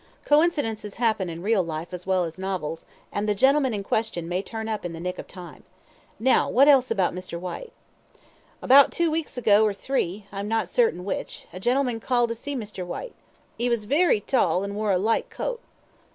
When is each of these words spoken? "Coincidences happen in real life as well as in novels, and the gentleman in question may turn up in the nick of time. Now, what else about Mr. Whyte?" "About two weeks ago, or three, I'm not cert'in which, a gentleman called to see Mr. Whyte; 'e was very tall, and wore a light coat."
"Coincidences 0.25 0.95
happen 0.95 1.29
in 1.29 1.43
real 1.43 1.61
life 1.61 1.93
as 1.93 2.07
well 2.07 2.23
as 2.23 2.39
in 2.39 2.41
novels, 2.41 2.85
and 3.11 3.29
the 3.29 3.35
gentleman 3.35 3.71
in 3.71 3.83
question 3.83 4.27
may 4.27 4.41
turn 4.41 4.67
up 4.67 4.83
in 4.83 4.93
the 4.93 4.99
nick 4.99 5.19
of 5.19 5.27
time. 5.27 5.63
Now, 6.19 6.49
what 6.49 6.67
else 6.67 6.89
about 6.89 7.13
Mr. 7.13 7.39
Whyte?" 7.39 7.71
"About 8.63 8.91
two 8.91 9.11
weeks 9.11 9.37
ago, 9.37 9.63
or 9.63 9.75
three, 9.75 10.25
I'm 10.31 10.47
not 10.47 10.67
cert'in 10.69 11.03
which, 11.05 11.45
a 11.53 11.59
gentleman 11.59 11.99
called 11.99 12.29
to 12.29 12.33
see 12.35 12.55
Mr. 12.55 12.83
Whyte; 12.83 13.13
'e 13.59 13.69
was 13.69 13.83
very 13.83 14.21
tall, 14.21 14.63
and 14.63 14.75
wore 14.75 14.91
a 14.91 14.97
light 14.97 15.29
coat." 15.29 15.61